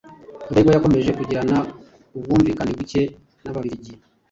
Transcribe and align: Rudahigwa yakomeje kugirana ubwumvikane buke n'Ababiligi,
Rudahigwa 0.47 0.71
yakomeje 0.75 1.11
kugirana 1.19 1.57
ubwumvikane 2.17 2.71
buke 2.79 3.01
n'Ababiligi, 3.43 3.93